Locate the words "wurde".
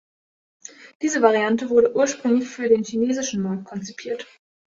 1.69-1.95